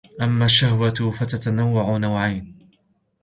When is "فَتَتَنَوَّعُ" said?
1.19-1.97